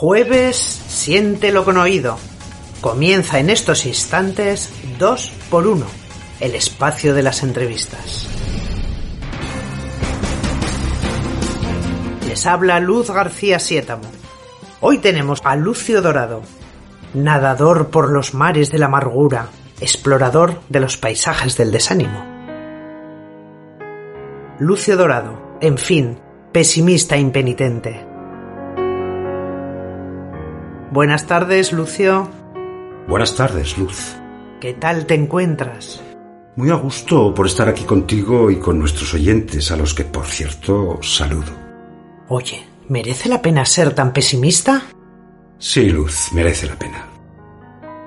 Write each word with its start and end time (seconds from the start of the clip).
Jueves, 0.00 0.56
siéntelo 0.56 1.62
con 1.66 1.76
oído. 1.76 2.16
Comienza 2.80 3.38
en 3.38 3.50
estos 3.50 3.84
instantes 3.84 4.72
2 4.98 5.32
por 5.50 5.66
1 5.66 5.84
el 6.40 6.54
espacio 6.54 7.12
de 7.12 7.22
las 7.22 7.42
entrevistas. 7.42 8.26
Les 12.26 12.46
habla 12.46 12.80
Luz 12.80 13.10
García 13.10 13.58
Siétamo. 13.58 14.08
Hoy 14.80 14.96
tenemos 15.00 15.42
a 15.44 15.54
Lucio 15.54 16.00
Dorado, 16.00 16.40
nadador 17.12 17.90
por 17.90 18.10
los 18.10 18.32
mares 18.32 18.70
de 18.70 18.78
la 18.78 18.86
amargura, 18.86 19.48
explorador 19.82 20.62
de 20.70 20.80
los 20.80 20.96
paisajes 20.96 21.58
del 21.58 21.72
desánimo. 21.72 22.24
Lucio 24.58 24.96
Dorado, 24.96 25.58
en 25.60 25.76
fin, 25.76 26.18
pesimista 26.52 27.18
impenitente. 27.18 28.09
Buenas 30.90 31.28
tardes, 31.28 31.72
Lucio. 31.72 32.28
Buenas 33.06 33.36
tardes, 33.36 33.78
Luz. 33.78 34.16
¿Qué 34.60 34.74
tal 34.74 35.06
te 35.06 35.14
encuentras? 35.14 36.02
Muy 36.56 36.70
a 36.70 36.74
gusto 36.74 37.32
por 37.32 37.46
estar 37.46 37.68
aquí 37.68 37.84
contigo 37.84 38.50
y 38.50 38.56
con 38.56 38.80
nuestros 38.80 39.14
oyentes, 39.14 39.70
a 39.70 39.76
los 39.76 39.94
que, 39.94 40.02
por 40.02 40.26
cierto, 40.26 40.98
saludo. 41.00 41.52
Oye, 42.28 42.66
¿merece 42.88 43.28
la 43.28 43.40
pena 43.40 43.64
ser 43.64 43.94
tan 43.94 44.12
pesimista? 44.12 44.82
Sí, 45.58 45.90
Luz, 45.90 46.32
merece 46.32 46.66
la 46.66 46.76
pena. 46.76 47.06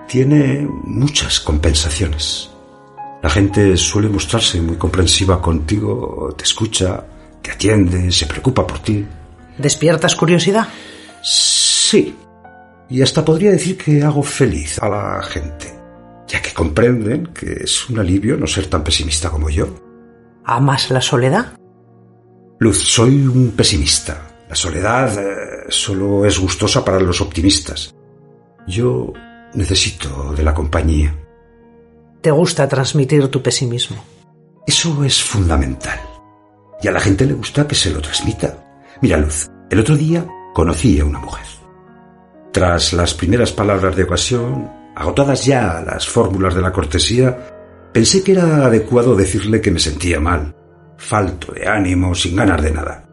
Tiene 0.05 0.67
muchas 0.83 1.39
compensaciones. 1.39 2.49
La 3.21 3.29
gente 3.29 3.77
suele 3.77 4.09
mostrarse 4.09 4.59
muy 4.59 4.75
comprensiva 4.75 5.41
contigo, 5.41 6.35
te 6.37 6.43
escucha, 6.43 7.01
te 7.41 7.51
atiende, 7.51 8.11
se 8.11 8.25
preocupa 8.25 8.67
por 8.67 8.79
ti. 8.79 9.05
¿Despiertas 9.57 10.15
curiosidad? 10.15 10.67
Sí. 11.21 12.17
Y 12.93 13.01
hasta 13.01 13.25
podría 13.25 13.49
decir 13.49 13.75
que 13.75 14.03
hago 14.03 14.21
feliz 14.21 14.77
a 14.77 14.87
la 14.87 15.23
gente, 15.23 15.73
ya 16.27 16.39
que 16.43 16.53
comprenden 16.53 17.25
que 17.33 17.63
es 17.63 17.89
un 17.89 17.97
alivio 17.97 18.37
no 18.37 18.45
ser 18.45 18.67
tan 18.67 18.83
pesimista 18.83 19.31
como 19.31 19.49
yo. 19.49 19.65
¿Amas 20.45 20.91
la 20.91 21.01
soledad? 21.01 21.57
Luz, 22.59 22.77
soy 22.77 23.25
un 23.25 23.53
pesimista. 23.57 24.45
La 24.47 24.53
soledad 24.53 25.11
eh, 25.17 25.65
solo 25.69 26.23
es 26.23 26.37
gustosa 26.37 26.85
para 26.85 26.99
los 26.99 27.19
optimistas. 27.19 27.95
Yo 28.67 29.11
necesito 29.55 30.31
de 30.33 30.43
la 30.43 30.53
compañía. 30.53 31.19
¿Te 32.21 32.29
gusta 32.29 32.67
transmitir 32.67 33.27
tu 33.29 33.41
pesimismo? 33.41 33.97
Eso 34.67 35.03
es 35.03 35.19
fundamental. 35.19 35.99
Y 36.79 36.89
a 36.89 36.91
la 36.91 36.99
gente 36.99 37.25
le 37.25 37.33
gusta 37.33 37.67
que 37.67 37.73
se 37.73 37.89
lo 37.89 37.99
transmita. 38.03 38.55
Mira, 39.01 39.17
Luz, 39.17 39.49
el 39.71 39.79
otro 39.79 39.97
día 39.97 40.27
conocí 40.53 40.99
a 40.99 41.05
una 41.05 41.17
mujer. 41.17 41.62
Tras 42.53 42.93
las 42.93 43.15
primeras 43.15 43.51
palabras 43.51 43.95
de 43.95 44.03
ocasión, 44.03 44.71
agotadas 44.95 45.43
ya 45.43 45.83
las 45.83 46.07
fórmulas 46.07 46.53
de 46.53 46.61
la 46.61 46.71
cortesía, 46.71 47.35
pensé 47.91 48.23
que 48.23 48.33
era 48.33 48.67
adecuado 48.67 49.15
decirle 49.15 49.59
que 49.59 49.71
me 49.71 49.79
sentía 49.79 50.19
mal, 50.19 50.55
falto 50.95 51.51
de 51.51 51.67
ánimo, 51.67 52.13
sin 52.13 52.35
ganas 52.35 52.61
de 52.61 52.69
nada. 52.69 53.05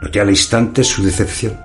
Noté 0.00 0.20
al 0.20 0.30
instante 0.30 0.84
su 0.84 1.02
decepción. 1.02 1.60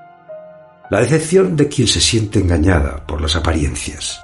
La 0.90 1.02
decepción 1.02 1.56
de 1.56 1.68
quien 1.68 1.88
se 1.88 2.02
siente 2.02 2.40
engañada 2.40 3.06
por 3.06 3.22
las 3.22 3.36
apariencias. 3.36 4.20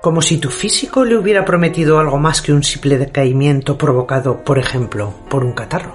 Como 0.00 0.22
si 0.22 0.38
tu 0.38 0.48
físico 0.48 1.04
le 1.04 1.18
hubiera 1.18 1.44
prometido 1.44 1.98
algo 1.98 2.18
más 2.18 2.40
que 2.40 2.54
un 2.54 2.62
simple 2.62 2.96
decaimiento 2.96 3.76
provocado, 3.76 4.42
por 4.44 4.58
ejemplo, 4.58 5.12
por 5.28 5.44
un 5.44 5.52
catarro. 5.52 5.92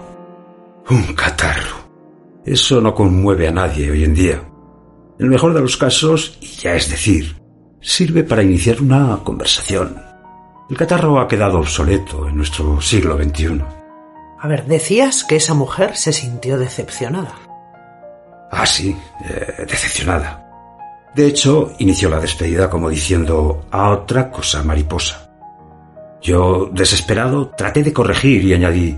Un 0.92 1.16
catarro. 1.16 1.78
Eso 2.46 2.80
no 2.82 2.94
conmueve 2.94 3.48
a 3.48 3.52
nadie 3.52 3.90
hoy 3.90 4.04
en 4.04 4.14
día. 4.14 4.53
En 5.20 5.26
el 5.26 5.32
mejor 5.32 5.54
de 5.54 5.62
los 5.62 5.78
casos, 5.78 6.38
y 6.42 6.48
ya 6.48 6.76
es 6.76 6.90
decir, 6.90 7.36
sirve 7.82 8.24
para 8.24 8.44
iniciar 8.44 8.82
una 8.82 9.20
conversación. 9.24 10.02
El 10.70 10.78
catarro 10.78 11.20
ha 11.20 11.28
quedado 11.28 11.60
obsoleto 11.60 12.28
en 12.28 12.38
nuestro 12.38 12.82
siglo 12.82 13.18
XXI. 13.18 13.62
A 14.40 14.48
ver, 14.48 14.66
decías 14.66 15.24
que 15.24 15.36
esa 15.36 15.54
mujer 15.54 15.96
se 15.96 16.12
sintió 16.12 16.58
decepcionada. 16.58 17.34
Ah, 18.52 18.66
sí, 18.66 18.96
eh, 19.30 19.66
decepcionada. 19.68 20.44
De 21.16 21.28
hecho, 21.28 21.74
inició 21.80 22.10
la 22.10 22.20
despedida 22.20 22.70
como 22.70 22.90
diciendo 22.90 23.66
a 23.72 23.92
otra 23.92 24.32
cosa 24.32 24.64
mariposa. 24.64 25.30
Yo, 26.22 26.70
desesperado, 26.72 27.50
traté 27.50 27.84
de 27.84 27.94
corregir 27.94 28.44
y 28.44 28.54
añadí, 28.54 28.98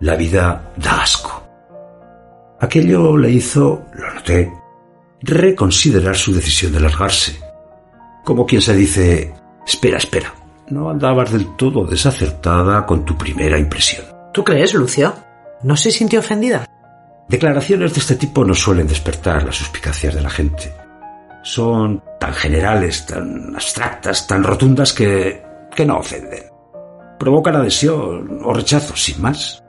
la 0.00 0.16
vida 0.16 0.72
da 0.76 1.02
asco. 1.02 1.42
Aquello 2.60 3.16
le 3.16 3.30
hizo, 3.30 3.84
lo 3.94 4.14
noté, 4.14 4.52
reconsiderar 5.24 6.16
su 6.16 6.34
decisión 6.34 6.72
de 6.72 6.80
largarse. 6.80 7.40
Como 8.24 8.44
quien 8.44 8.60
se 8.60 8.74
dice, 8.74 9.34
espera, 9.66 9.96
espera, 9.96 10.34
no 10.68 10.90
andabas 10.90 11.32
del 11.32 11.56
todo 11.56 11.86
desacertada 11.86 12.84
con 12.84 13.04
tu 13.04 13.16
primera 13.16 13.58
impresión. 13.58 14.06
¿Tú 14.32 14.44
crees, 14.44 14.74
Lucio? 14.74 15.14
¿No 15.62 15.76
se 15.76 15.90
sintió 15.90 16.20
ofendida? 16.20 16.66
Declaraciones 17.28 17.94
de 17.94 18.00
este 18.00 18.16
tipo 18.16 18.44
no 18.44 18.54
suelen 18.54 18.86
despertar 18.86 19.44
las 19.44 19.56
suspicacias 19.56 20.14
de 20.14 20.20
la 20.20 20.28
gente. 20.28 20.72
Son 21.42 22.02
tan 22.20 22.34
generales, 22.34 23.06
tan 23.06 23.54
abstractas, 23.54 24.26
tan 24.26 24.42
rotundas 24.42 24.92
que, 24.92 25.42
que 25.74 25.86
no 25.86 25.98
ofenden. 25.98 26.44
Provocan 27.18 27.56
adhesión 27.56 28.40
o 28.44 28.52
rechazo, 28.52 28.94
sin 28.96 29.22
más. 29.22 29.62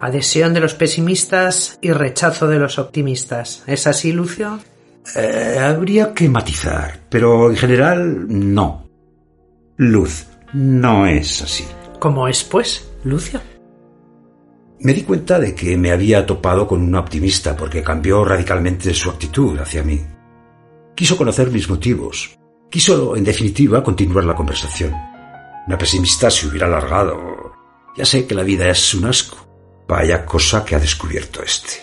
Adhesión 0.00 0.52
de 0.52 0.60
los 0.60 0.74
pesimistas 0.74 1.78
y 1.80 1.92
rechazo 1.92 2.46
de 2.46 2.58
los 2.58 2.78
optimistas. 2.78 3.62
¿Es 3.66 3.86
así, 3.86 4.12
Lucio? 4.12 4.58
Eh, 5.16 5.58
habría 5.58 6.12
que 6.12 6.28
matizar, 6.28 7.00
pero 7.08 7.50
en 7.50 7.56
general 7.56 8.26
no. 8.28 8.88
Luz, 9.76 10.26
no 10.52 11.06
es 11.06 11.42
así. 11.42 11.64
¿Cómo 11.98 12.28
es, 12.28 12.44
pues, 12.44 12.90
Lucio? 13.04 13.40
Me 14.80 14.92
di 14.92 15.02
cuenta 15.02 15.38
de 15.38 15.54
que 15.54 15.76
me 15.76 15.90
había 15.90 16.24
topado 16.24 16.66
con 16.66 16.82
una 16.82 17.00
optimista 17.00 17.56
porque 17.56 17.82
cambió 17.82 18.24
radicalmente 18.24 18.94
su 18.94 19.10
actitud 19.10 19.58
hacia 19.58 19.82
mí. 19.82 20.00
Quiso 20.94 21.16
conocer 21.16 21.50
mis 21.50 21.68
motivos. 21.68 22.36
Quiso, 22.70 23.16
en 23.16 23.24
definitiva, 23.24 23.82
continuar 23.82 24.24
la 24.24 24.34
conversación. 24.34 24.94
Una 25.66 25.78
pesimista 25.78 26.30
se 26.30 26.46
hubiera 26.46 26.66
alargado. 26.66 27.52
Ya 27.96 28.04
sé 28.04 28.26
que 28.26 28.34
la 28.34 28.42
vida 28.42 28.68
es 28.68 28.94
un 28.94 29.06
asco. 29.06 29.84
Vaya 29.88 30.24
cosa 30.24 30.64
que 30.64 30.76
ha 30.76 30.78
descubierto 30.78 31.42
este. 31.42 31.82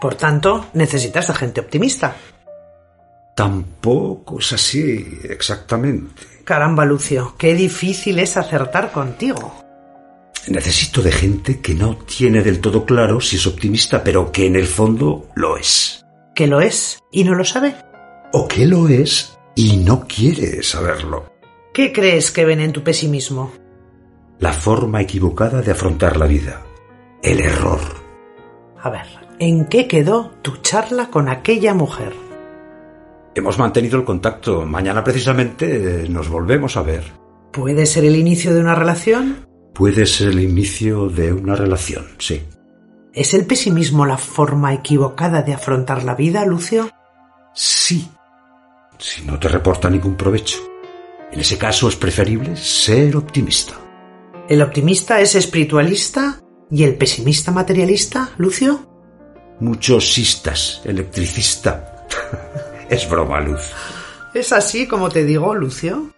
Por 0.00 0.14
tanto, 0.14 0.66
necesitas 0.74 1.28
a 1.30 1.34
gente 1.34 1.60
optimista. 1.60 2.16
Tampoco 3.34 4.38
es 4.38 4.52
así 4.52 5.20
exactamente. 5.24 6.22
Caramba, 6.44 6.84
Lucio, 6.84 7.34
qué 7.38 7.54
difícil 7.54 8.18
es 8.18 8.36
acertar 8.36 8.92
contigo. 8.92 9.64
Necesito 10.48 11.02
de 11.02 11.12
gente 11.12 11.60
que 11.60 11.74
no 11.74 11.96
tiene 11.96 12.42
del 12.42 12.60
todo 12.60 12.84
claro 12.84 13.20
si 13.20 13.36
es 13.36 13.46
optimista, 13.46 14.02
pero 14.02 14.32
que 14.32 14.46
en 14.46 14.56
el 14.56 14.66
fondo 14.66 15.28
lo 15.34 15.56
es. 15.56 16.04
¿Que 16.34 16.46
lo 16.46 16.60
es 16.60 16.98
y 17.12 17.24
no 17.24 17.34
lo 17.34 17.44
sabe? 17.44 17.74
O 18.32 18.48
que 18.48 18.66
lo 18.66 18.88
es 18.88 19.36
y 19.54 19.76
no 19.76 20.06
quiere 20.06 20.62
saberlo. 20.62 21.30
¿Qué 21.74 21.92
crees 21.92 22.30
que 22.30 22.44
ven 22.44 22.60
en 22.60 22.72
tu 22.72 22.82
pesimismo? 22.82 23.52
La 24.38 24.52
forma 24.52 25.02
equivocada 25.02 25.60
de 25.60 25.72
afrontar 25.72 26.16
la 26.16 26.26
vida. 26.26 26.62
El 27.22 27.40
error. 27.40 27.99
A 28.82 28.88
ver, 28.88 29.06
¿en 29.38 29.66
qué 29.66 29.86
quedó 29.86 30.32
tu 30.42 30.56
charla 30.58 31.10
con 31.10 31.28
aquella 31.28 31.74
mujer? 31.74 32.14
Hemos 33.34 33.58
mantenido 33.58 33.98
el 33.98 34.04
contacto. 34.04 34.64
Mañana 34.64 35.04
precisamente 35.04 36.06
nos 36.08 36.28
volvemos 36.28 36.76
a 36.76 36.82
ver. 36.82 37.04
¿Puede 37.52 37.84
ser 37.84 38.04
el 38.04 38.16
inicio 38.16 38.54
de 38.54 38.60
una 38.60 38.74
relación? 38.74 39.46
Puede 39.74 40.06
ser 40.06 40.28
el 40.28 40.40
inicio 40.40 41.08
de 41.08 41.32
una 41.32 41.54
relación, 41.56 42.06
sí. 42.18 42.42
¿Es 43.12 43.34
el 43.34 43.44
pesimismo 43.44 44.06
la 44.06 44.16
forma 44.16 44.72
equivocada 44.72 45.42
de 45.42 45.52
afrontar 45.52 46.04
la 46.04 46.14
vida, 46.14 46.44
Lucio? 46.46 46.90
Sí. 47.54 48.08
Si 48.98 49.24
no 49.24 49.38
te 49.38 49.48
reporta 49.48 49.90
ningún 49.90 50.16
provecho. 50.16 50.58
En 51.32 51.40
ese 51.40 51.58
caso 51.58 51.88
es 51.88 51.96
preferible 51.96 52.56
ser 52.56 53.16
optimista. 53.16 53.74
¿El 54.48 54.62
optimista 54.62 55.20
es 55.20 55.34
espiritualista 55.34 56.40
y 56.70 56.84
el 56.84 56.96
pesimista 56.96 57.50
materialista, 57.50 58.30
Lucio? 58.38 58.86
Muchos 59.60 60.12
sistas, 60.12 60.80
electricista. 60.84 62.06
es 62.90 63.08
broma, 63.08 63.40
Luz. 63.40 63.72
¿Es 64.34 64.52
así 64.52 64.86
como 64.86 65.08
te 65.08 65.24
digo, 65.24 65.54
Lucio? 65.54 66.12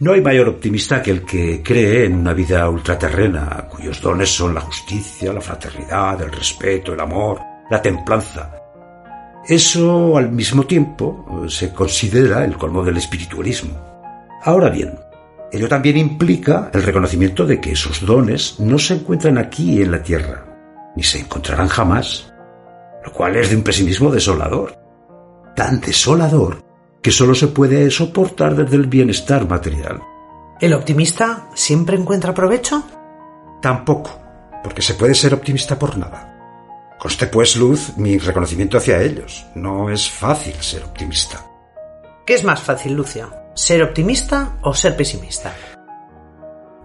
No 0.00 0.12
hay 0.12 0.20
mayor 0.20 0.48
optimista 0.48 1.02
que 1.02 1.10
el 1.10 1.24
que 1.24 1.62
cree 1.62 2.04
en 2.04 2.14
una 2.14 2.32
vida 2.32 2.68
ultraterrena, 2.68 3.66
cuyos 3.68 4.00
dones 4.00 4.28
son 4.28 4.54
la 4.54 4.60
justicia, 4.60 5.32
la 5.32 5.40
fraternidad, 5.40 6.22
el 6.22 6.30
respeto, 6.30 6.92
el 6.92 7.00
amor, 7.00 7.40
la 7.70 7.82
templanza. 7.82 8.54
Eso, 9.48 10.16
al 10.16 10.30
mismo 10.30 10.66
tiempo, 10.66 11.44
se 11.48 11.72
considera 11.72 12.44
el 12.44 12.56
colmo 12.56 12.84
del 12.84 12.98
espiritualismo. 12.98 13.76
Ahora 14.44 14.68
bien, 14.68 14.96
ello 15.50 15.68
también 15.68 15.96
implica 15.96 16.70
el 16.74 16.82
reconocimiento 16.82 17.46
de 17.46 17.60
que 17.60 17.72
esos 17.72 18.04
dones 18.04 18.56
no 18.58 18.78
se 18.78 18.94
encuentran 18.94 19.38
aquí 19.38 19.80
en 19.80 19.90
la 19.90 20.02
Tierra, 20.02 20.44
ni 20.94 21.02
se 21.02 21.18
encontrarán 21.20 21.68
jamás, 21.68 22.32
lo 23.04 23.12
cual 23.12 23.36
es 23.36 23.50
de 23.50 23.56
un 23.56 23.62
pesimismo 23.62 24.10
desolador. 24.10 24.78
Tan 25.56 25.80
desolador 25.80 26.64
que 27.02 27.10
solo 27.10 27.34
se 27.34 27.48
puede 27.48 27.90
soportar 27.90 28.54
desde 28.54 28.76
el 28.76 28.86
bienestar 28.86 29.48
material. 29.48 30.02
¿El 30.60 30.74
optimista 30.74 31.48
siempre 31.54 31.96
encuentra 31.96 32.34
provecho? 32.34 32.82
Tampoco, 33.62 34.20
porque 34.62 34.82
se 34.82 34.94
puede 34.94 35.14
ser 35.14 35.32
optimista 35.32 35.78
por 35.78 35.96
nada. 35.96 36.34
Conste 36.98 37.28
pues, 37.28 37.56
Luz, 37.56 37.96
mi 37.96 38.18
reconocimiento 38.18 38.76
hacia 38.76 39.00
ellos. 39.00 39.46
No 39.54 39.88
es 39.88 40.10
fácil 40.10 40.54
ser 40.54 40.82
optimista. 40.82 41.44
¿Qué 42.28 42.34
es 42.34 42.44
más 42.44 42.60
fácil, 42.60 42.92
Lucio? 42.92 43.30
¿Ser 43.54 43.82
optimista 43.82 44.58
o 44.60 44.74
ser 44.74 44.94
pesimista? 44.94 45.56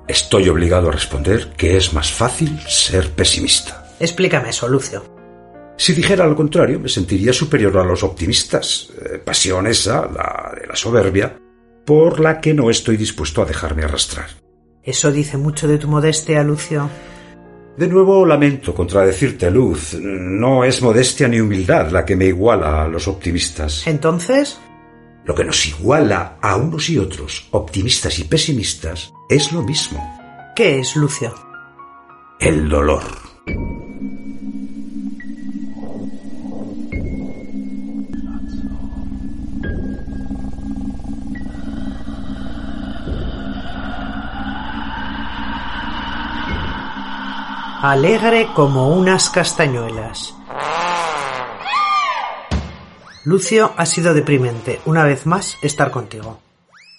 Estoy 0.08 0.48
obligado 0.48 0.88
a 0.88 0.94
responder 0.94 1.52
que 1.58 1.76
es 1.76 1.94
más 1.94 2.10
fácil 2.14 2.58
ser 2.66 3.10
pesimista. 3.10 3.94
Explícame 4.00 4.52
eso, 4.52 4.70
Lucio. 4.70 5.04
Si 5.76 5.92
dijera 5.92 6.26
lo 6.28 6.38
contrario, 6.38 6.80
me 6.80 6.88
sentiría 6.88 7.34
superior 7.34 7.78
a 7.78 7.84
los 7.84 8.04
optimistas. 8.04 8.90
Eh, 8.98 9.18
pasión 9.18 9.68
esa, 9.68 10.08
la 10.08 10.56
de 10.58 10.66
la 10.66 10.78
soberbia, 10.78 11.36
por 11.86 12.22
la 12.22 12.40
que 12.40 12.54
no 12.54 12.70
estoy 12.70 12.96
dispuesto 12.96 13.42
a 13.42 13.46
dejarme 13.46 13.84
arrastrar. 13.84 14.28
Eso 14.82 15.12
dice 15.12 15.36
mucho 15.36 15.68
de 15.68 15.78
tu 15.78 15.90
modestia, 15.90 16.42
Lucio. 16.42 16.90
De 17.76 17.90
nuevo 17.90 18.26
lamento 18.26 18.74
contradecirte, 18.74 19.52
Luz. 19.52 19.94
No 20.00 20.64
es 20.64 20.82
modestia 20.82 21.28
ni 21.28 21.42
humildad 21.42 21.92
la 21.92 22.06
que 22.06 22.16
me 22.16 22.28
iguala 22.28 22.84
a 22.84 22.88
los 22.88 23.10
optimistas. 23.10 23.86
Entonces, 23.88 24.58
Lo 25.26 25.36
que 25.36 25.44
nos 25.44 25.66
iguala 25.66 26.38
a 26.42 26.56
unos 26.58 26.90
y 26.90 26.98
otros, 26.98 27.48
optimistas 27.52 28.20
y 28.20 28.26
pesimistas, 28.26 29.14
es 29.30 29.52
lo 29.52 29.62
mismo. 29.62 30.00
¿qué 30.56 30.80
es, 30.80 30.96
Lucio? 30.96 31.34
El 32.40 32.70
dolor. 32.70 33.04
Alegre 47.82 48.48
como 48.56 48.90
unas 48.90 49.30
castañuelas. 49.30 50.34
Lucio, 53.26 53.72
ha 53.78 53.86
sido 53.86 54.14
deprimente, 54.14 54.82
una 54.86 55.06
vez 55.06 55.26
más, 55.26 55.58
estar 55.62 55.92
contigo. 55.92 56.40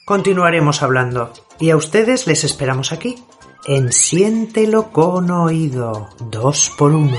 Continuaremos 0.07 0.83
hablando, 0.83 1.33
y 1.61 1.71
a 1.71 1.77
ustedes 1.77 2.27
les 2.27 2.45
esperamos 2.45 2.93
aquí, 2.93 3.23
en 3.67 3.93
Siéntelo 3.93 4.91
con 4.91 5.31
oído, 5.31 6.09
dos 6.31 6.71
por 6.79 6.93
uno. 6.93 7.19